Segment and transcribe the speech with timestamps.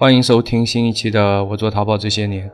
[0.00, 2.48] 欢迎收听新一期的《我做淘宝这些年》。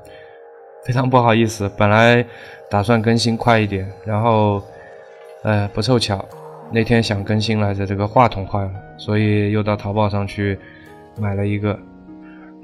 [0.84, 2.26] 非常不好意思，本来
[2.68, 4.60] 打算更新快一点，然后，
[5.44, 6.24] 呃，不凑巧，
[6.72, 10.58] 那天想更新来着，这个话筒坏了，所以又到淘宝上去
[11.20, 11.78] 买了一个，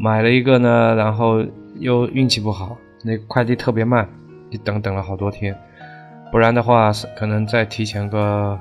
[0.00, 1.44] 买了一个呢，然后
[1.78, 4.08] 又运气不好，那快递特别慢，
[4.50, 5.56] 一等等了好多天，
[6.32, 8.58] 不然的话是可能再提前个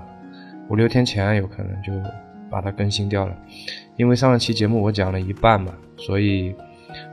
[0.69, 1.91] 五六天前，有可能就
[2.51, 3.35] 把它更新掉了。
[3.95, 6.53] 因为上一期节目我讲了一半嘛，所以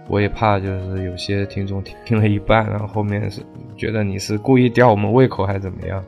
[0.09, 3.41] 我也怕就是有些听众听了一半，然后后面是
[3.77, 6.05] 觉得你是故意吊我们胃口还是怎么样？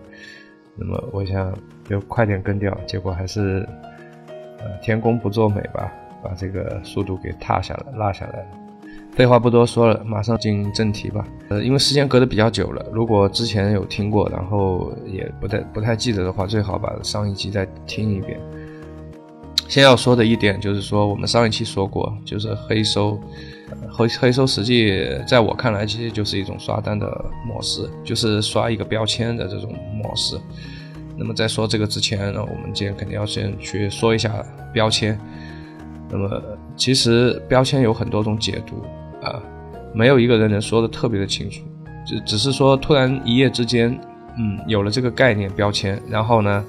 [0.77, 1.57] 那么我想
[1.89, 3.67] 就快点跟掉，结果还是
[4.59, 8.47] 呃天公不作美吧，把这个速度给踏下来落下来了。
[9.13, 11.27] 废话不多说了，马上进正题吧。
[11.49, 18.41] 呃，因为时间隔得比较久了，如果之前有听过，然后也不太不太记得的话，最好把上一集再听一遍。
[19.71, 23.17] 先要说的一点就是说，我们上一期说过，就是黑收，
[23.89, 27.07] 黑黑收实际在我看来，其实就是一种刷单的
[27.47, 30.37] 模式，就是刷一个标签的这种模式。
[31.17, 35.17] 那么在说这个之前呢，我们今天肯定要先去说一下标签。
[36.11, 36.43] 那么
[36.77, 38.83] 其实标签有很多种解读
[39.25, 39.41] 啊，
[39.95, 41.63] 没有一个人能说的特别的清楚，
[42.05, 43.97] 只只是说突然一夜之间，
[44.37, 46.65] 嗯，有了这个概念标签，然后呢。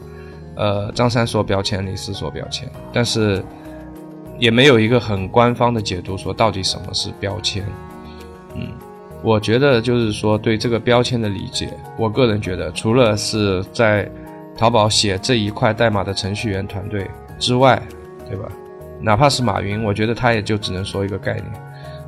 [0.61, 3.43] 呃，张三说标签，李四说标签，但是
[4.37, 7.65] 也没有一个很官方的解读说到底什么是标签。
[8.53, 8.67] 嗯，
[9.23, 14.07] 我觉得就是说对这个标签的理解，我个人觉得，除了是在
[14.55, 17.81] 淘宝写这一块代码的程序员团队之外，
[18.29, 18.47] 对吧？
[18.99, 21.47] 哪怕是马云，我觉得他也就只能说一个概念。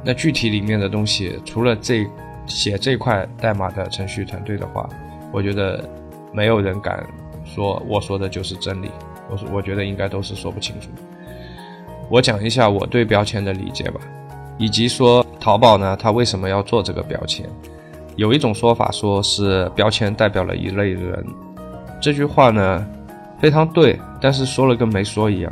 [0.03, 2.07] 那具体里面的东西，除了这
[2.45, 4.87] 写这块代码的程序团队的话，
[5.31, 5.83] 我觉得
[6.31, 7.03] 没有人敢。
[7.45, 8.89] 说我说的就是真理，
[9.29, 10.89] 我说我觉得应该都是说不清楚。
[12.09, 13.99] 我讲一下我对标签的理解吧，
[14.57, 17.45] 以及说淘宝呢，它为什么要做这个标签？
[18.15, 21.25] 有一种说法说是标签代表了一类人，
[21.99, 22.85] 这句话呢
[23.39, 25.51] 非常对，但是说了跟没说一样。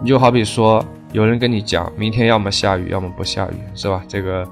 [0.00, 4.02] 你就好比说有人跟你讲明天要么下雨，要么不下雨，是吧？
[4.08, 4.48] 这个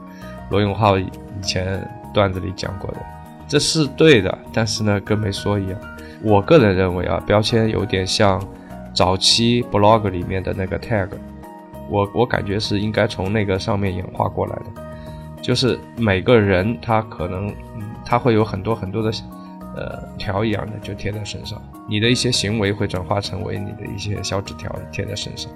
[0.51, 1.07] 罗永浩以
[1.43, 1.81] 前
[2.13, 2.99] 段子里讲过的，
[3.49, 5.81] 这是对的，但是呢跟没说一样。
[6.23, 8.41] 我个人认为啊，标签有点像
[8.93, 11.09] 早期 blog 里面的那个 tag，
[11.89, 14.83] 我我感觉是应该从那个上面演化过来的，
[15.41, 17.55] 就是每个人他可能
[18.05, 19.11] 他会有很多很多的
[19.77, 25.51] 呃条一样的就贴在身上，你的一些行为会转化成为你的一些小纸条贴在身上，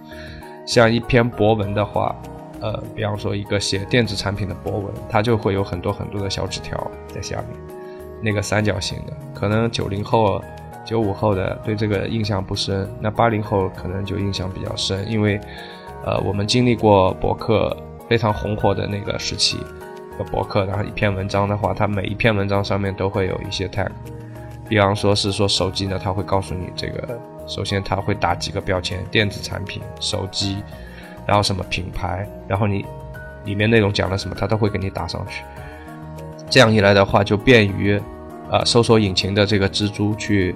[0.64, 2.14] 像一篇博文的话，
[2.60, 7.72] 呃，比方说一个写电子产品的博文，它就会有很多很多的小纸条在下面。
[8.22, 10.41] 那个三角形的，可能九零后、
[10.84, 15.41] 九五后的对这个印象不深，那八零后可能就印象比较深，因为，
[16.05, 17.77] 呃，我们经历过博客
[18.09, 19.59] 非常红火的那个时期
[20.19, 23.88] 的博客，然后一篇文章的话，它每一篇文章上面都会有一些 tag，
[24.69, 30.62] 比方说是说手机呢，它会告诉你这个，首先它会打几个标签，电子产品、手机，
[31.27, 32.84] 然后什么品牌，然后你
[33.44, 35.43] 里面内容讲了什么，它都会给你打上去。
[36.50, 37.99] 这样一来的话，就便于，
[38.52, 40.54] 呃，搜索引擎的这个蜘蛛去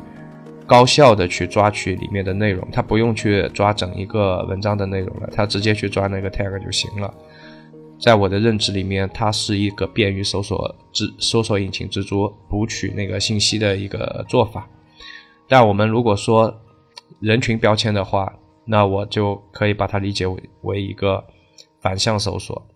[0.67, 7.13] 高效的去抓取里面的内容，它不用去抓整一个文章的内容了，它直接去抓那个 tag 就行了。
[7.99, 14.69] 在我的认知里面，它是一个便于搜索蜘搜索引擎蜘蛛捕取那个信息的一个做法。
[15.49, 16.55] 但我们如果说
[17.21, 18.31] 人群标签的话，
[18.67, 21.25] 那我就可以把它理解为为一个
[21.81, 22.67] 反向搜索。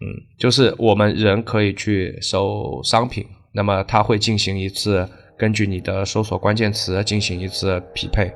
[0.00, 0.06] 嗯，
[0.38, 8.32] 就是我们人可以去搜商品，那么它会进行一次根据你的搜索关键词进行一次匹配，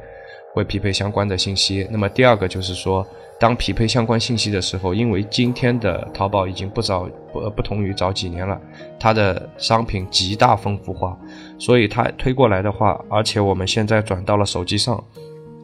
[0.55, 1.87] 会匹配相关的信息。
[1.91, 3.07] 那么第二个就是说，
[3.41, 8.61] 当匹配相关信息的时候，因为今天的淘宝已经不早不不同于早几年了，
[8.99, 11.19] 它的商品极大丰富化，
[11.59, 15.03] 所以它推过来的话，而且我们现在转到了手机上，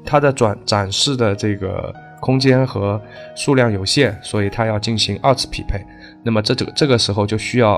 [0.04, 1.94] 它的转展示的这个。
[2.22, 3.02] 空间和
[3.34, 5.84] 数量有限，所以它要进行二次匹配。
[6.22, 7.76] 那么这这个这个时候就需要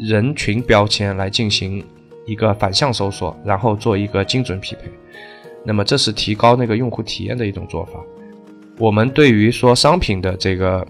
[0.00, 1.84] 人群标签来进行
[2.26, 4.90] 一个反向搜索，然后做一个精准匹配。
[5.64, 8.00] 那么这是提高那个用户体验的一种做法。
[8.78, 10.86] 我们对于说商品的这个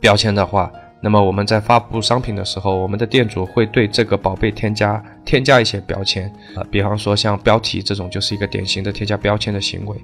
[0.00, 0.72] 标签的话。
[1.04, 9.96] 那么我们在发布商品的时候，我们的店主会对这个宝贝添加添加一些标签啊，比方说像标题这种就是一个典型的添加标签的行为。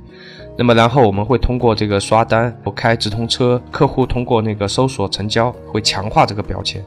[0.56, 6.84] 那么然后我们会通过这个刷单、开直通车，客户通过那个搜索成交，会强化这个标签。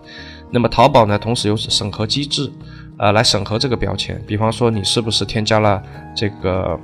[0.50, 2.52] 那么淘宝呢，同时有审核机制，
[2.98, 4.22] 呃，来审核这个标签。
[4.28, 5.82] 比方说你是不是添加了
[6.14, 6.78] 这个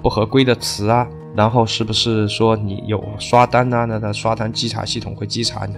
[0.00, 1.06] 不合规的词啊，
[1.36, 3.84] 然后是不是说你有刷单呐？
[3.86, 5.74] 那那刷单稽查系统会稽查你。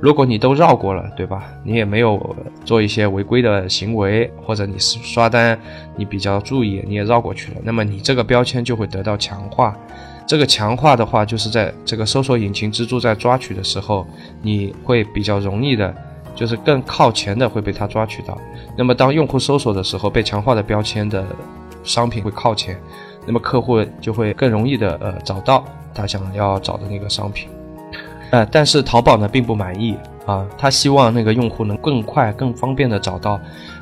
[0.00, 1.44] 如果你都绕过了，对吧？
[1.64, 5.58] 你也没有做一些违规的行为，或者你是刷单
[5.96, 9.76] 你比较注意，你也绕过去了，那么你这个标签就会得到强化。
[10.24, 14.06] 这个强化的话，就是在这个搜索引擎蜘蛛在抓取的时候，
[14.40, 15.92] 你会比较容易的，
[16.34, 18.38] 就是更靠前的会被它抓取到。
[18.76, 21.26] 那么当用户搜索的时候，被强化的标签的
[21.82, 22.78] 商品会靠前，
[23.26, 27.48] 那么客户就会更容易的呃找到他想要找的那个商品。
[28.30, 29.96] 呃，但是淘宝呢并不满意
[30.26, 33.40] 啊，他希望那个用户能更快、更方便的找到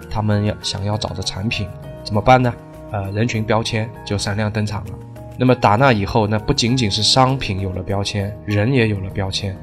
[0.09, 1.67] 他们要想要找的产品，
[2.05, 2.55] 怎么办呢？
[2.93, 4.91] 呃，人群标签就闪亮登场了。
[5.37, 9.57] 那么打那以后，那不仅仅是商品有了标签，人也有了标签，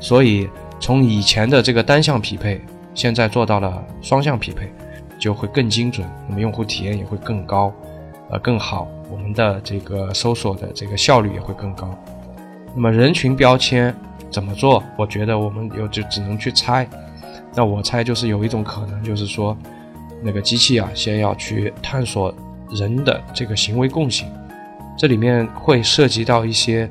[0.00, 0.48] 所以
[0.80, 2.64] 从以前的这个单向匹配，
[2.94, 4.72] 现在做到了双向匹配，
[5.18, 7.70] 就会更精准，那么用户体验也会更高，
[8.30, 11.94] 呃，更好，我们的这个搜索的这个效率也会更高。
[12.74, 13.94] 那么人群标签。
[14.30, 14.82] 怎么做？
[14.96, 16.86] 我觉得我们有就只能去猜。
[17.54, 19.56] 那我猜就是有一种可能，就是说，
[20.22, 22.32] 那个机器啊，先要去探索
[22.70, 24.28] 人的这个行为共性，
[24.96, 26.88] 这里面会涉及到一些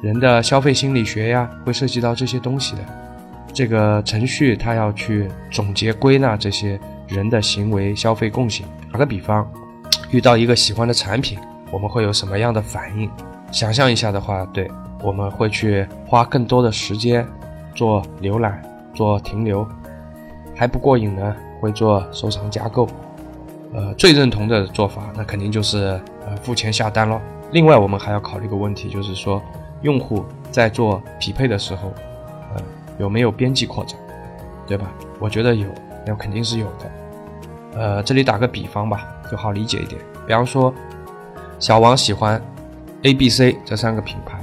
[0.00, 2.82] 人的消费心理学呀，会涉及到这些东西的。
[3.52, 6.78] 这个程序它要去总结归纳这些
[7.08, 8.64] 人的行为消费共性。
[8.92, 9.46] 打个比方，
[10.10, 11.38] 遇到一个喜欢的产品，
[11.70, 13.10] 我们会有什么样的反应？
[13.50, 14.70] 想象一下的话，对。
[15.02, 17.26] 我们会去花更多的时间
[17.74, 18.62] 做浏览、
[18.94, 19.66] 做停留，
[20.54, 22.86] 还不过瘾呢，会做收藏加购。
[23.74, 27.20] 呃，最认同的做法，那肯定就是呃付钱下单咯。
[27.52, 29.42] 另外，我们还要考虑一个问题，就是说
[29.80, 31.92] 用户在做匹配的时候，
[32.54, 32.62] 呃
[32.98, 33.98] 有没有边际扩展，
[34.66, 34.92] 对吧？
[35.18, 35.66] 我觉得有，
[36.06, 36.90] 那肯定是有的。
[37.74, 39.98] 呃，这里打个比方吧，就好理解一点。
[40.26, 40.72] 比方说，
[41.58, 42.40] 小王喜欢
[43.04, 44.41] A、B、C 这三个品牌。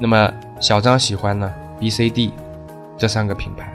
[0.00, 2.32] 那么小张喜欢呢 B、C、D
[2.96, 3.72] 这三个品牌，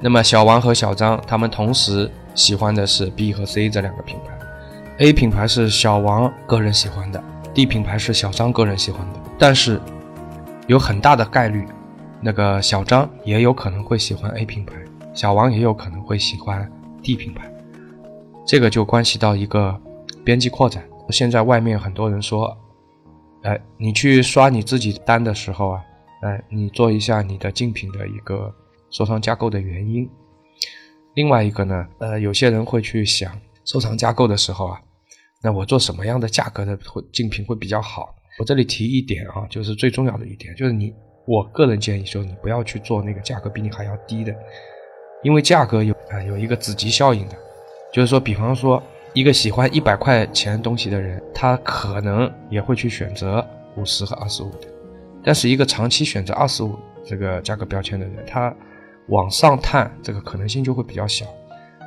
[0.00, 4.38] 那么小王和小张他们同时喜欢的是 B 和 C 这两个品牌。
[4.98, 7.22] A 品牌是小王个人喜欢的
[7.54, 9.20] ，D 品牌是小张个人喜欢的。
[9.38, 9.80] 但是
[10.66, 11.66] 有很大的概率，
[12.20, 14.74] 那个小张也有可能会喜欢 A 品牌，
[15.14, 16.70] 小王也有可能会喜欢
[17.02, 17.50] D 品牌。
[18.46, 19.74] 这个就关系到一个
[20.22, 20.84] 边际扩展。
[21.10, 22.54] 现在外面很多人说。
[23.44, 25.84] 哎，你去刷你自己单的时候啊，
[26.22, 28.50] 哎，你做一下你的竞品的一个
[28.90, 30.08] 收藏加购的原因。
[31.14, 34.80] 另外一个呢，呃，有些人会去想收藏加购的时候啊，
[35.42, 38.14] 那我做什么样的价格的会竞品会比较好？
[38.38, 40.94] 我这里提一点啊，就是最重要的一点，就是你，
[41.26, 44.34] 我个人建议说，你不要去做那个价格比你还要低的，
[45.22, 47.36] 因为价格有啊有一个子集效应的，
[47.92, 48.82] 就是说，比方说。
[49.14, 53.46] 一个喜欢一百块钱东西的人，他可能也会去选择
[53.76, 54.66] 五十和二十五的，
[55.22, 58.52] 但是一个长期选择二十五这个价格标签的人，他
[59.06, 61.24] 往上探这个可能性就会比较小。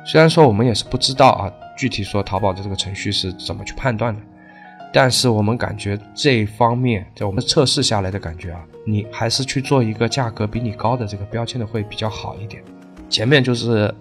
[0.06, 4.22] 虽然说我们也是不知道啊，具体说淘宝的这个程序是怎么去判断的，
[4.90, 12.62] 但是我们感觉这方面在我们测试下来的感觉啊，你还是去做一个价格比你高的这个标签的会比较好一点。
[13.10, 13.94] 前面就是。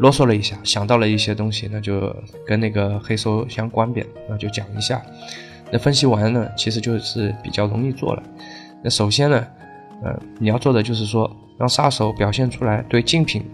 [0.00, 2.14] 啰嗦了一下，想到了一些东西，那就
[2.46, 5.00] 跟那个黑搜相关边，那就讲一下。
[5.70, 8.22] 那分析完呢，其实就是比较容易做了。
[8.82, 9.46] 那首先呢，
[10.02, 13.44] 呃，你要做的就是说，让杀手表现出来对竞品，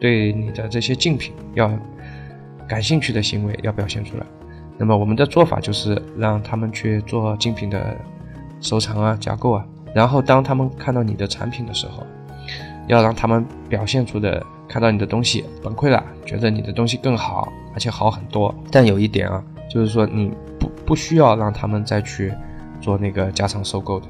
[0.00, 1.70] 对你的这些竞品要
[2.68, 4.26] 感兴趣的行为要表现出来。
[4.76, 7.96] 那么我们的做法就是让他们去做竞品的
[8.60, 12.04] 收藏啊、加购啊，然后当他们看到你的产品的时候，
[12.88, 14.44] 要让他们表现出的。
[14.72, 18.54] 看到你的东西崩溃了，觉得你的东西更好，而且好很多。
[18.70, 22.32] 但有一点啊，就是说你不不需要让他们再去
[22.80, 24.06] 做那个加仓收购的。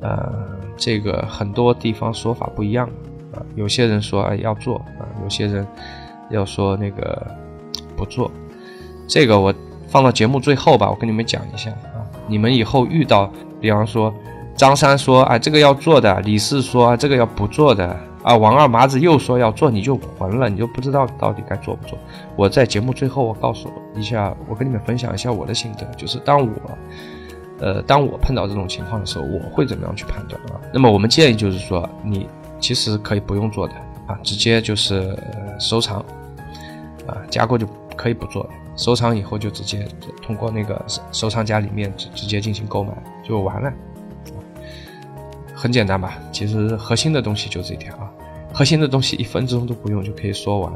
[0.00, 2.88] 呃，这个很多地方说法不一样
[3.32, 3.38] 啊。
[3.54, 5.64] 有些人说哎要做啊，有些人
[6.30, 7.24] 要说那个
[7.96, 8.28] 不做。
[9.06, 9.54] 这个我
[9.86, 12.02] 放到节目最后吧，我跟你们讲一下啊。
[12.26, 13.30] 你们以后遇到，
[13.60, 14.12] 比方说
[14.56, 17.96] 张三说啊这个要做的，李四说啊这个要不做的。
[18.22, 21.98] 啊，王二麻子又说要做，你就混了，你就不知道到底该做不做。
[22.36, 26.78] 我在节目最后，我告诉一下，我跟你们分享一下我的心得，就是当我，
[27.58, 30.60] 呃，当我碰到这种情况的时候，我会怎么样去判断啊？
[30.72, 32.28] 那么我们建议就是说，你
[32.60, 33.74] 其实可以不用做的
[34.06, 35.18] 啊，直接就是
[35.58, 35.98] 收藏，
[37.06, 39.84] 啊，加购就可以不做了，收藏以后就直接
[40.22, 42.92] 通过那个收藏夹里面直直接进行购买
[43.24, 43.72] 就完了。
[45.54, 47.96] 很简单吧，其实核心的东西就这一条，
[48.62, 50.72] 核心的东西一分钟都不用就可以说完。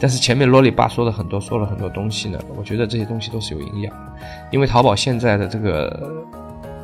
[0.00, 3.94] 但是前面啰里吧嗦的很多，说了很多东西呢，我觉得这些东西都是有营养。
[4.50, 6.12] 因为淘宝现在的这个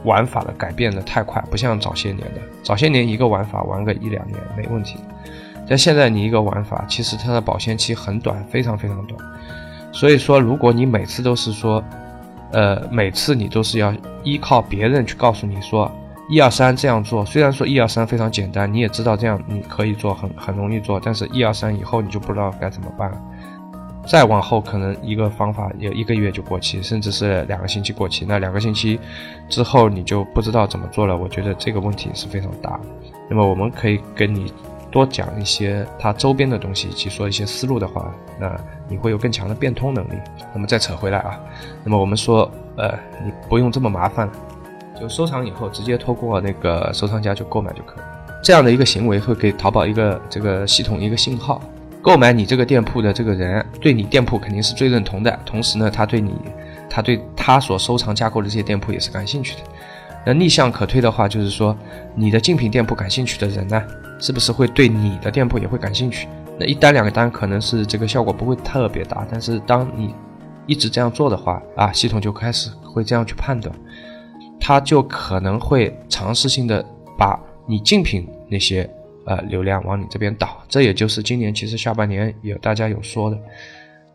[0.04, 4.96] 玩法的改变的太快，不像早些年的，早些年一个玩法玩个一两年没问题，
[5.68, 9.20] 但现在你一个玩法其实它的保鲜期很短，非常非常短。
[9.90, 11.82] 所以说，如果你每次都是说，
[12.52, 15.90] 呃，每次你都是要依靠别人去告诉你说
[16.32, 23.20] 一二三这样做，虽然说一二三非常简单，你也知道这样你可以做，很很容易做，但是一二三以后你就不知道该怎么办了。
[24.06, 28.24] 再往后，可能一个方法有一个月就过期，甚至是两个星期过期。
[28.26, 28.98] 那两个星期
[29.50, 31.18] 之后，你就不知道怎么做了。
[31.18, 32.80] 我觉得这个问题是非常大。
[33.28, 34.50] 那么，我们可以跟你
[34.90, 38.10] 多讲一些它周边的东西，以及说一些思路的话，
[38.40, 38.58] 那
[38.88, 40.14] 你会有更强的变通能力。
[40.54, 41.38] 那么再扯回来啊，
[41.84, 44.32] 那么我们说，呃，你不用这么麻烦了，
[45.02, 48.04] 就收藏以后直接通过那个收藏家就购买就可以。
[48.40, 51.60] 这样的一个行为会给淘宝一个这个系统一个信号。
[52.00, 55.36] 购买你这个店铺的这个人，对你店铺肯定是最认同的。
[55.44, 56.34] 同时呢，他对你，
[56.88, 59.62] 他对他所收藏架构的这些店铺也是感兴趣的。
[60.24, 61.76] 那逆向可推的话，就是说
[62.14, 63.82] 你的竞品店铺感兴趣的人呢，
[64.20, 66.28] 是不是会对你的店铺也会感兴趣？
[66.60, 70.14] 那一单两个单可能是这个效果不会特别大，但是当你
[70.66, 73.72] 一直这样做的话啊，系统就开始会这样去判断，
[74.62, 76.82] 它就可能会尝试性的
[77.18, 78.88] 把你竞品那些。
[79.24, 83.38] 呃，流量往你这边导，这也就是今年其实下半年有大家有说的，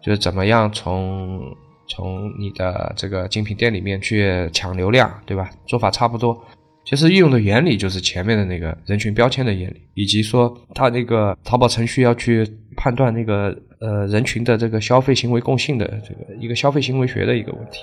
[0.04, 1.42] 就是怎么样从
[1.88, 5.50] 从你的这个精品店里面去抢流量，对吧？
[5.66, 6.38] 做法差不多，
[6.84, 17.80] 其实运用的原理就是前面的那个人群标签的原理，以及说它那个淘宝程序要去判断那个呃人群的这个消费行为共性的这个一个消费行为学的一个问题，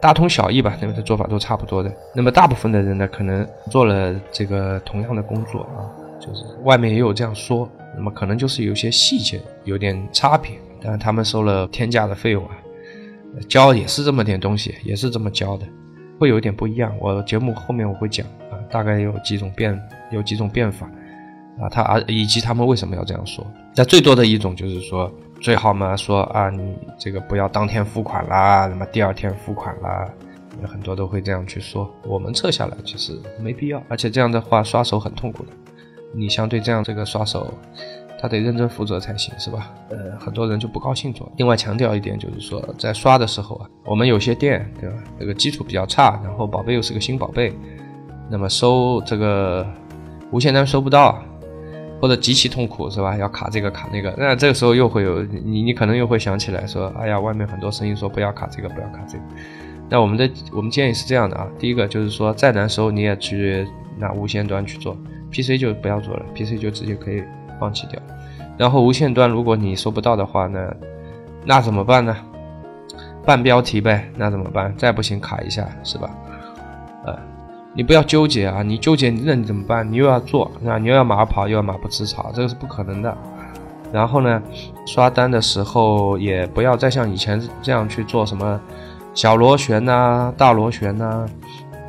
[0.00, 1.92] 大同小异吧，那么的做法都差不多的。
[2.14, 5.86] 那么大部分的人呢，可能做了这个同样的工作啊。
[6.20, 10.50] 就是外面也有这样说，那么可能就是有些细节有点差别，
[10.82, 12.50] 但他们收了天价的费用啊，
[13.48, 15.64] 教也是这么点东西，也是这么教的，
[16.18, 16.92] 会有点不一样。
[17.00, 20.90] 我节目后面我会讲啊，大概有几种变，有几种变法
[21.60, 23.46] 啊，他啊以及他们为什么要这样说。
[23.76, 25.10] 那最多的一种就是说，
[25.40, 30.08] 最好嘛说啊，你这个不要当天付款啦，那么第二天付款啦，
[30.66, 31.88] 很多都会这样去说。
[32.04, 35.50] 我们撤下来其实没必要，而且这样的话刷手很痛苦的。
[36.12, 37.52] 你相对这样这个刷手，
[38.20, 39.70] 他得认真负责才行，是吧？
[39.90, 41.30] 呃，很多人就不高兴做。
[41.36, 44.96] 另外强调一点，就是说在刷的时候啊，我们有些店，对吧？
[45.20, 47.52] 这个基础比较差，然后宝贝又是个新宝贝，
[48.28, 49.64] 那么收这个
[50.32, 51.22] 无线单收不到，
[52.00, 53.16] 或者极其痛苦，是吧？
[53.16, 59.24] 要卡这个卡那个，那这个时候又会有你，你可能又会想起来说，哎呀，外面很多声音说不要卡这个，不要卡这个。
[59.88, 64.96] 那我们的我们建议是这样的啊，第一个就是说再难收你也去拿无线端去做。
[65.30, 67.22] PC 就不要做了，PC 就直接可以
[67.58, 68.00] 放弃掉。
[68.56, 70.74] 然后无线端，如果你收不到的话呢，
[71.44, 72.16] 那怎么办呢？
[73.24, 74.74] 半标题呗，那怎么办？
[74.76, 76.08] 再不行卡一下，是吧？
[77.78, 79.88] 你不要纠结啊，你纠结那你怎么办？
[79.88, 83.16] 你又要做，那你又要马跑，又要马不吃草，这个是不可能的。
[83.92, 84.42] 然后呢，
[84.84, 88.60] 刷单的时候也不要再像以前这样去做什么
[89.14, 91.24] 小螺旋呐、大螺旋呐，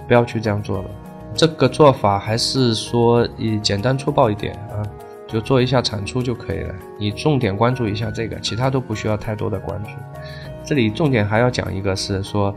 [0.07, 0.85] 不要去这样做了。
[1.33, 4.85] 这个做法还是说以简单粗暴一点啊，
[5.27, 6.75] 就做一下产出就可以了。
[6.99, 9.89] 你重点关注一下这个，其他都不需要太多的关注。
[10.63, 12.53] 这里重点还要讲一个是说，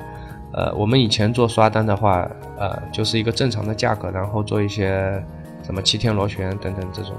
[0.52, 2.28] 呃，我们以前做刷单的话，
[2.58, 5.22] 呃，就是一个正常的价格，然后做一些
[5.62, 7.12] 什么七天螺旋等等这种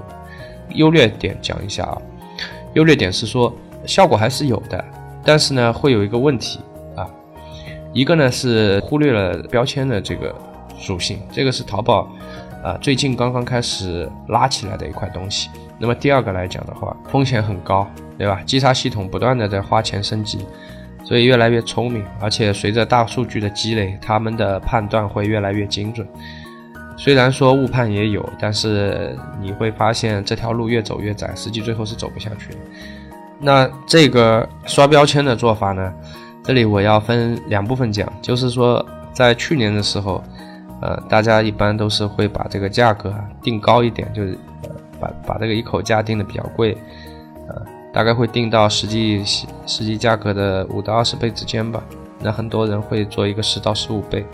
[0.70, 1.98] 优劣点讲一下啊。
[2.74, 3.52] 优劣点是说
[3.86, 4.84] 效果还是有的，
[5.24, 6.60] 但是呢会有一个问题
[6.96, 7.08] 啊，
[7.92, 10.34] 一个呢是忽略了标签的这个。
[10.76, 12.08] 属性，这个是淘宝，
[12.62, 15.48] 啊，最近刚刚开始拉起来的一块东西。
[15.78, 17.86] 那么第二个来讲的话，风险很高，
[18.18, 18.42] 对吧？
[18.44, 20.44] 稽查系统不断的在花钱升级，
[21.04, 26.06] 所以越来越聪明，而且随着大数据的积累，他们的判断会越来越精准。
[26.96, 32.58] 虽然说误判也有，但是你会发现这条路越走越窄，实际最后是走不下去的。
[33.38, 35.92] 那这个刷标签的做法呢？
[36.42, 40.22] 这里我要分两部分讲，就是说在去年的时候。
[40.80, 44.36] 呃，大家一般都是会把这个价格定高一点，就是
[45.00, 46.76] 把把这个一口价定的比较贵，
[47.94, 51.82] 大概会定到实际实际价格的五到二十倍之间吧。
[52.20, 54.26] 那很多人会做一个十到十五倍，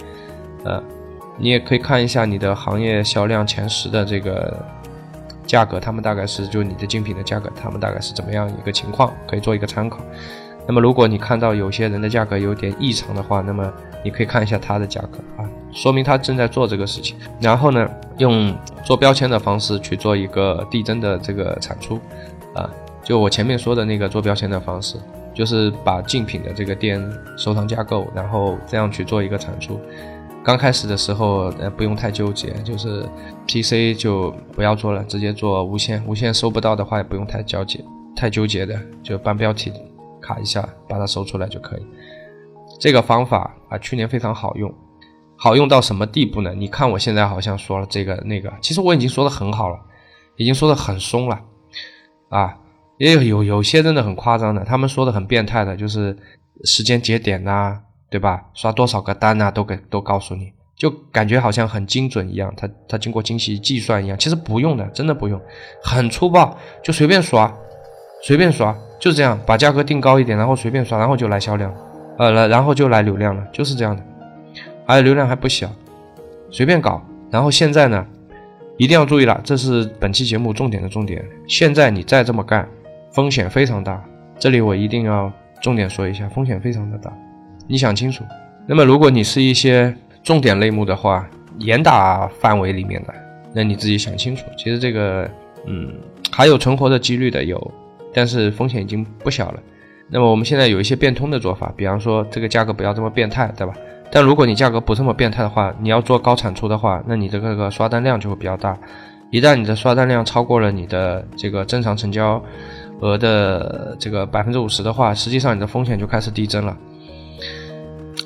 [0.64, 0.82] 呃，
[1.36, 4.64] 你也可以看一下你的行业销量前十的这个
[5.44, 9.98] 价格，他们大概是就你的精品的价格，他们大概是怎么样一个情况，可以做一个参考。
[10.66, 13.72] 那么如果你看到有些人的价格有点异常的话，那么
[14.04, 15.48] 你可以看一下他的价格啊。
[15.72, 17.88] 说明他正在做这个事情，然后呢，
[18.18, 21.98] 用做标签的方式去做一个递增的这个产出，
[22.54, 22.70] 啊，
[23.10, 24.96] 就我前面说的那个做标签的方式，
[25.34, 27.04] 就是把竞品的这个店
[27.36, 29.80] 收藏架构，然后这样去做一个产出，
[30.44, 33.04] 刚开始的时候，呃，不用太纠结，就是
[33.48, 36.00] PC 就不要做了，直接做无线。
[36.06, 39.72] 无线收不到的话，也不用太纠结，太纠结的，就半标题
[40.22, 41.82] 卡一下，把它搜出来就可以。
[42.78, 44.72] 这个方法啊，去年非常好用，
[45.34, 46.54] 好用到什么地步呢？
[46.54, 49.76] 你看我现在好像说了这个那个，其实我已经说的很好了，
[50.36, 51.40] 已经说的很松了，
[52.28, 52.56] 啊，
[53.00, 56.16] 也有有有些真的很夸张的，他们说的很变态的，就是
[56.62, 57.80] 时间节点呐。
[58.12, 58.42] 对吧？
[58.54, 62.52] 刷多少个单啊，都给都告诉你，就感觉好像很精准一样。
[62.56, 65.40] 他他经过精细计算一样，其实不用的，真的不用，
[65.80, 67.56] 很粗暴，就随便刷，
[68.24, 71.72] 随便刷，就这样，把价格定高一点，然后随便刷，然后就来销量，
[72.18, 74.02] 呃，来然后就来流量了，就是这样的，
[74.84, 75.70] 而且流量还不小，
[76.50, 77.00] 随便搞。
[77.30, 78.04] 然后现在呢，
[78.76, 81.24] 一定要注意了，这是本期节目重点的重点。
[81.46, 82.68] 现在你再这么干，
[83.12, 84.02] 风险非常大。
[84.38, 87.12] 这里我一定要重点说一下，风险非常的大。
[87.66, 88.24] 你想清楚，
[88.66, 93.14] 那么如果你是一些重点类目的话，严打范围里面的，
[93.52, 94.44] 那你自己想清楚。
[94.56, 95.30] 其实这个，
[95.66, 95.92] 嗯，
[96.32, 97.72] 还有存活的几率的有，
[98.14, 99.60] 但是风险已经不小了。
[100.08, 103.74] 那么我们现在有一些变通的做法，比方说这个价格不要这么变态，对吧？
[104.10, 108.76] 但如果你价格不这么变态的话，你要做高产出的话，那你的这个刷单量就会比较大。
[109.30, 112.42] 一旦你的刷单量超过了你的这个正常成交
[113.00, 116.76] 额的这个百分之五十的话，实际上你的风险就开始递增了。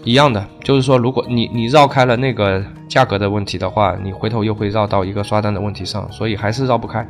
[0.04, 7.06] 一样的，就是说，如果你你绕开了那个价格的问题的话，你回头又会绕到一个刷单的问题上，所以还是绕不开。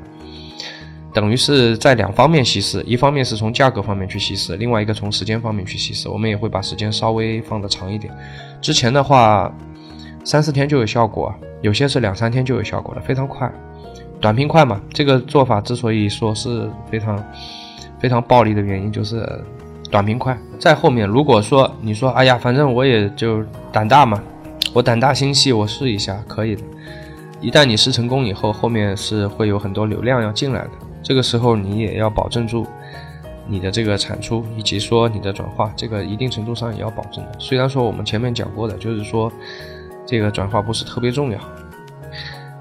[1.13, 6.09] 等于是在两方面稀释，一方面是从价格方面去稀释，另外一个从时间方面去稀释。
[6.09, 8.13] 我们也会把时间稍微放的长一点。
[8.61, 9.53] 之前的话，
[10.25, 13.51] 三四天就有效果，有些是两三天就有效果了，非常快，
[14.25, 14.81] 短平快嘛。
[14.91, 17.23] 这个做法之所以说是非常
[18.01, 19.29] 非常暴力的原因，就是。
[19.91, 24.21] 短平快，在后面如果说你说，哎呀，反正我也就胆大嘛，
[24.73, 26.63] 我胆大心细，我试一下可以的。
[27.41, 32.67] 一旦你试成功以后，后面是会有很多流量要进来的，这个时候你也要保证住
[33.47, 37.33] 你的这个产出以及说你的转化，这个一定程度上也要保证的。
[37.39, 39.31] 虽然说我们前面讲过的，就是说
[40.05, 41.39] 这个转化不是特别重要。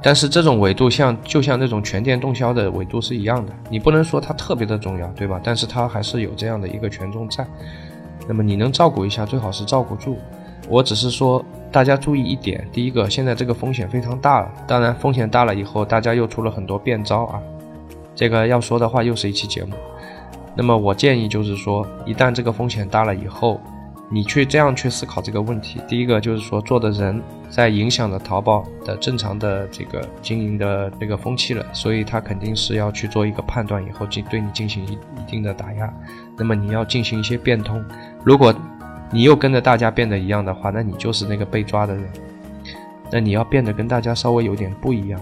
[0.03, 5.39] 但是这种维度像就像那种全店动销的维度是一样的，你不能说它特别的重要，对吧？
[5.41, 7.47] 但是它还是有这样的一个权重在。
[8.27, 10.17] 那么你能照顾一下，最好是照顾住。
[10.69, 14.51] 我只是说大家注意一点，第一个，现在这个风险非常大了。
[14.67, 17.39] 当然风险大了以后，大家又出了很多变招啊。
[18.13, 19.73] 这个要说的话又是一期节目。
[20.55, 23.59] 那么我建议就是说，一旦这个风险大了以后，
[24.09, 35.91] 你去这样去思考这个问题，第一个就是说做的人在影响了淘宝的正常的这个经营的这个风气了，所以他肯定是要去做一个判断，以后进对你进行一一定的打压。
[36.37, 37.83] 那么你要进行一些变通，
[38.23, 38.53] 如果
[39.11, 42.03] 你又跟着大家变得一样的话，那你就是那个被抓的人。
[43.11, 45.19] 那你要变得跟大家稍微有点不一样。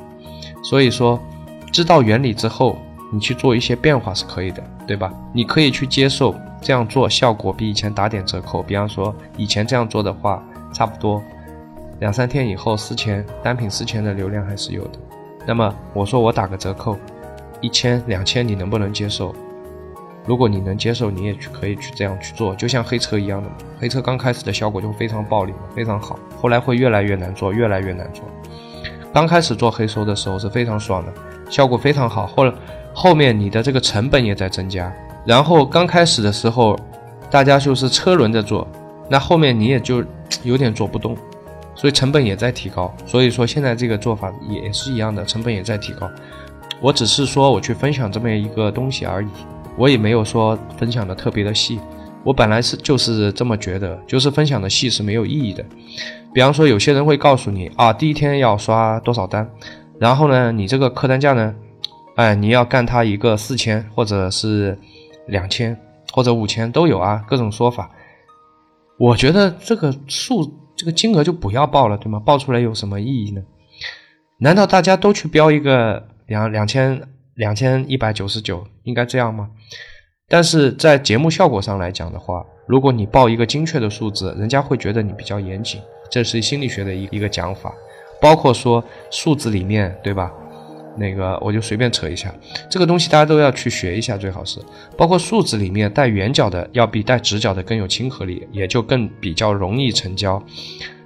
[0.64, 1.20] 所以说，
[1.72, 2.78] 知道原理之后，
[3.12, 5.14] 你去做一些变化是可以的，对吧？
[5.34, 6.36] 你可以去接受。
[6.62, 11.22] 这样做效果比以前打点折扣，比方说以前这样做的话，差不多
[12.00, 15.00] 两三天以后四千单品四千的流量还是有的。
[15.46, 16.96] 那么我说我打个折扣，
[17.62, 19.36] 一千两千你能不能接受？
[20.24, 28.24] 如果你能接受，你也去可以去这样去做，就像黑车一样的，黑车刚开始的效果就非常暴力，非常好，后来会越来越难做，越来越难做。
[29.12, 31.12] 刚开始做黑收的时候是非常爽的，
[31.50, 32.56] 效果非常好，或者
[32.94, 34.94] 后面你的这个成本也在增加。
[35.26, 36.76] 然后刚开始的时候，
[37.30, 38.68] 大家就是车轮着做，
[39.08, 40.04] 那后面你也就
[40.44, 41.16] 有点做不动，
[41.76, 42.92] 所以成本也在提高。
[43.06, 46.10] 所以说现在这个做法也是一样的，成本也在提高。
[46.82, 49.28] 我只是说我去分享这么一个东西而已，
[49.78, 51.80] 我也没有说分享的特别的细。
[52.24, 55.64] 我本来是就是这么觉得，就是分享的细是没有意义的。
[56.34, 59.48] 比方说有些人会告诉你啊，第一天要刷多少单，
[60.00, 61.54] 然后呢，你这个客单价呢，
[62.16, 64.76] 哎，你要干他一个四千或者是。
[65.28, 65.78] 两千
[66.12, 67.90] 或者五千都有啊，各种说法。
[68.98, 72.20] 我觉得这个数这个金额就不要报了，对吗？
[72.20, 73.42] 报出来有什么意义呢？
[74.38, 77.02] 难道大家都去标一个两两千
[77.36, 79.50] 两千一百九十九，应该这样吗？
[80.28, 87.74] 但是在节目效果上来讲的话，如果你报一个精确的数字，人家会觉得你比较严谨，这是心理学的一一个讲法。
[88.22, 90.32] 包括说数字里面，对吧？
[90.98, 92.34] 那个我就随便扯一下，
[92.70, 94.60] 这个东西大家都要去学一下，最好是
[94.98, 100.42] 包括数字里面带圆角的要比带直角的更有亲和力，也就更比较容易成交。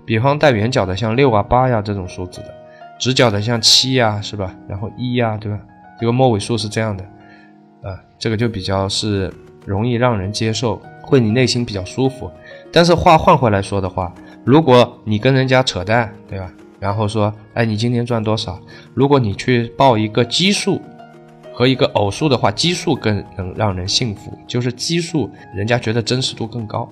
[0.06, 2.54] 比方带圆角的像六啊八呀这种数字的，
[3.00, 4.56] 直角的像七呀是吧？
[4.68, 5.60] 然后一呀对吧？
[6.00, 7.04] 这个末尾数是这样的，
[7.82, 9.32] 啊，这个就比较是
[9.66, 12.30] 容易让人接受，会你内心比较舒服。
[12.72, 16.52] 但是话换回来说的话，如果你跟人家扯淡，对吧？
[16.86, 18.62] 然后说，哎，你今天赚多少？
[18.94, 20.80] 如果你去报一个奇数
[21.52, 26.88] 和一个偶数的话，奇数更能让人信服，就是奇数，人家觉得真实度更高。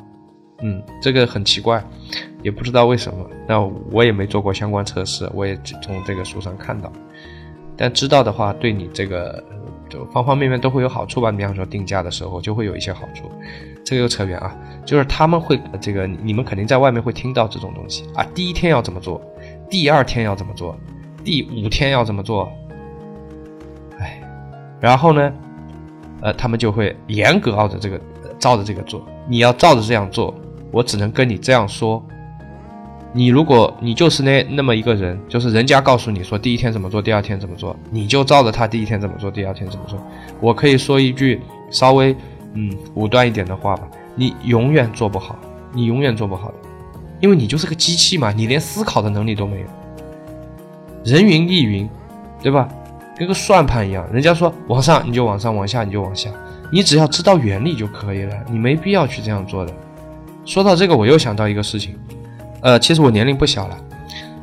[0.64, 1.84] 嗯，这个很奇怪，
[2.42, 3.30] 也不知道为什么。
[3.48, 6.92] 那我也没做过相关测试，我也从这个书上看到。
[7.78, 9.44] 但知道的话，对你这个
[9.88, 11.32] 就方方面面都会有好处吧。
[11.32, 13.30] 比方说定价的时候就会有一些好处。
[13.86, 18.26] 这个又扯远啊，就是他们会这个，你们肯定在外面会听到这种东西啊。
[18.34, 19.22] 第一天要怎么做？
[19.70, 20.78] 第二天要怎么做？
[21.24, 22.52] 第五天要怎么做？
[24.00, 24.22] 哎，
[24.80, 25.34] 然后呢，
[26.22, 28.02] 呃，他们就会严格照着这个
[28.40, 29.06] 照着这个做。
[29.28, 30.34] 你要照着这样做。
[30.72, 32.04] 我只能跟你这样说，
[33.14, 40.02] 你如果你就是那那么一个人，就是人家告诉你说第一天怎么做，第二天怎么做，你就照着他第一天怎么做，第二天怎么做。
[40.42, 42.16] 我可以说一句稍微
[42.56, 45.38] 嗯武断一点的话吧，你永远做不好，
[45.72, 46.56] 你永远做不好的，
[47.24, 49.68] 因为你就是个机器嘛，你连思考的能力都没有。
[51.06, 51.90] 人云亦云，
[52.42, 52.68] 对吧？
[53.16, 56.30] 跟个算盘一样，人家说往上你就往上，往下你就往下，
[56.70, 59.72] 你只要知道原理就可以了，你没必要去这样做的。
[60.44, 61.98] 说到这个，我又想到一个事情，
[62.60, 63.78] 呃，其实我年龄不小了，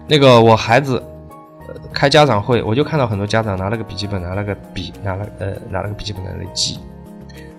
[0.09, 1.03] 那个我孩子
[1.93, 6.79] 开家长会，我就看到很多家长拿了个笔记本，拿了个笔，拿了呃拿了个笔记本在那里记，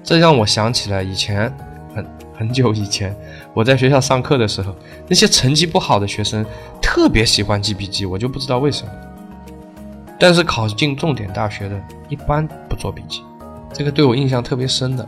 [0.03, 1.53] 这让我想起了以前
[1.93, 2.03] 很
[2.41, 3.15] 很久以前
[3.53, 4.75] 我在学校上课的时候，
[5.07, 6.43] 那些成绩不好的学生
[6.81, 8.91] 特别喜欢记笔记，我就不知道为什么，
[10.19, 13.21] 但是考进重点大学的一般不做笔记，
[13.71, 15.07] 这个对我印象特别深的，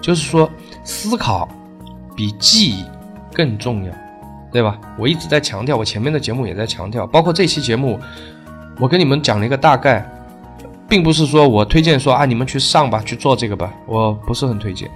[0.00, 0.50] 就是说
[0.82, 1.46] 思考。
[2.16, 2.82] 比记忆
[3.34, 3.92] 更重要，
[4.50, 4.80] 对吧？
[4.98, 8.00] 我一直在强调，我前面的节目也在强调，包括这期节目，
[8.80, 10.10] 我跟你们讲了一个大概，
[10.88, 14.90] 并不是说我推荐说啊，你们去上吧，去做这个吧，我不是很推荐。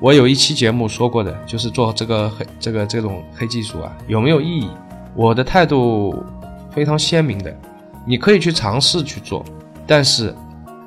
[0.00, 4.68] 我有一期节目说过的，就是做这个黑这个这种黑技术啊，有没有意义？
[5.16, 6.14] 我的态度
[6.70, 7.52] 非常鲜明的，
[8.06, 9.44] 你可以去尝试去做，
[9.86, 10.32] 但是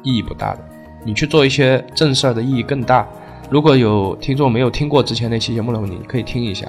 [0.02, 0.60] 意义不大的。
[1.04, 3.06] 你去做一些正事儿的意义更大。
[3.50, 6.66] 如果有听众没有听过之前那期节目的话，你可以听一下。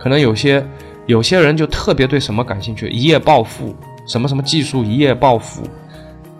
[0.00, 0.66] 可能有些
[1.06, 3.72] 有些人就特别对什么感兴趣，一夜暴富，
[4.04, 5.62] 什么什么技术一夜暴富。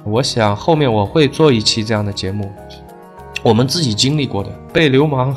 [0.02, 2.50] 我想后面我会做一期这样的节目，
[3.42, 5.34] 我们自己经历过的，被流氓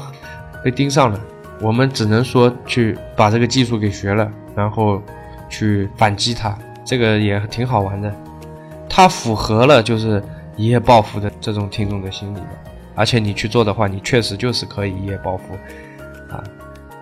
[0.63, 1.19] 被盯上了，
[1.61, 5.01] 我们只能说去把这个技术给学了，然后
[5.49, 8.13] 去反击他，这个也挺好玩的。
[8.87, 10.23] 它符合了就是
[10.55, 12.47] 一夜暴富的这种听众的心理的。
[12.97, 15.53] 而且你去做的话，你确实就是可以一夜暴富，
[16.33, 16.41] 啊！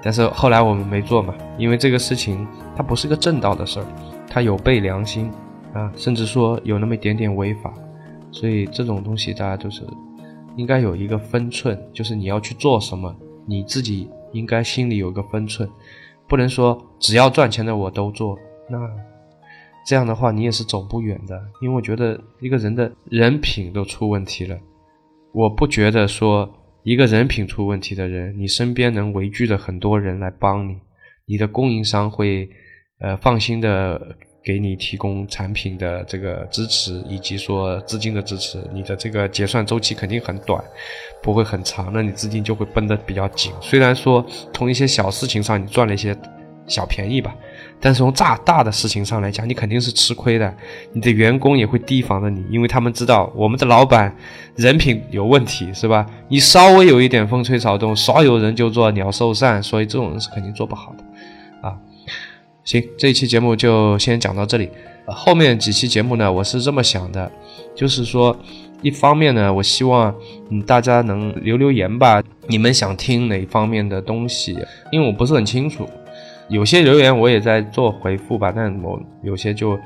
[0.02, 3.86] 但是后来我们没做嘛，因为这个事情它不是个正道的事儿，
[4.28, 5.32] 它有悖良心
[5.72, 7.72] 啊，甚至说有那么一点点违法，
[8.32, 9.84] 所以这种东西大家都是
[10.56, 15.70] 应该有一个分寸，就是你要去做什么，你自己应该心里有个分寸，
[16.28, 18.38] 不能说只要赚钱的我都做，
[18.70, 18.78] 那
[19.86, 24.58] 这样的话你也是走不远的，因为我觉得一个人的人品都出问题了。
[25.34, 26.50] 我不觉得说
[26.84, 30.78] 一个人品出问题的人，你身边能围聚着很多人来帮你，
[31.26, 32.50] 你的供应商会
[33.00, 40.62] 呃放心的给你提供产品的这个支持，以及说资金的支持，你的这个结算周期肯定很短，
[41.22, 43.52] 不会很长，那你资金就会绷得比较紧。
[43.62, 46.16] 虽然说从一些小事情上你赚了一些
[46.68, 47.36] 小便宜吧。
[47.80, 50.56] 但是从大大的事情上来讲，你肯定是吃亏的。
[50.94, 54.16] 你的员工也会提防着你，因为他们知道我们的老板
[54.56, 56.06] 人品有问题，是吧？
[56.30, 61.04] 你稍微有一点风吹草动，少有人就做鸟兽散，所以这种人是肯定做不好的。
[62.63, 64.69] 行，这一期节目就先讲到这里。
[65.06, 67.30] 后面几期节目呢，我是这么想的，
[67.76, 68.36] 就是说，
[68.82, 70.15] 一方面呢，我希望
[70.49, 74.58] 嗯大家能留留言吧，你们想听哪方面的东西？
[74.91, 75.88] 因为我不是很清楚。
[76.47, 79.78] 有些留言我也在做回复吧，但我有些就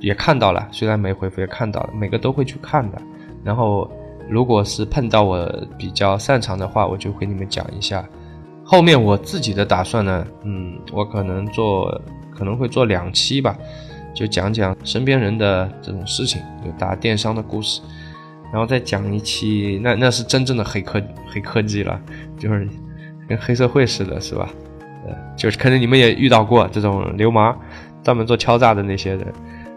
[0.00, 3.00] 也看到了，虽然没回复也看到了，每个都会去看的。
[3.42, 3.90] 然后
[4.28, 8.06] 如果是碰到我比较擅长的话，我就给你们讲一下。
[8.64, 11.98] 后面我自己的打算呢，嗯，我可能做
[12.38, 13.56] 可能会做两期吧，
[14.14, 17.80] 就讲讲身边人的这种事情，就打电商的故事，
[18.52, 22.00] 然后再讲一期，那那是真正的黑科黑科技了，
[22.38, 22.68] 就是
[23.28, 24.48] 跟黑社会似的，是吧？
[25.06, 27.56] 呃就是可能你们也遇到过这种流氓，
[28.02, 29.26] 专门做敲诈的那些人，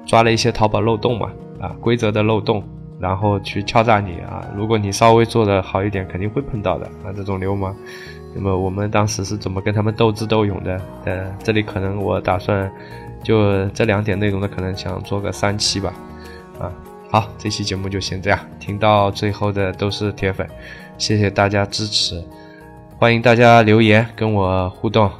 [0.05, 2.63] 抓了一些淘宝漏洞嘛，啊，规则的漏洞，
[2.99, 4.45] 然后去敲诈你啊。
[4.55, 7.75] 如果你稍微做的好一点，肯定会碰到的啊，这种流氓。
[8.33, 10.81] 那么我们当时是怎么跟他们斗智斗勇的？
[11.05, 12.71] 呃，这里可能我打算
[13.23, 15.93] 就这两点内容的，可能想做个三期吧。
[16.59, 16.71] 啊，
[17.09, 18.39] 好，这期节目就先这样。
[18.59, 20.47] 听到最后的都是铁粉，
[20.97, 22.23] 谢谢大家支持。
[22.97, 25.11] 欢迎大家留言跟我互动。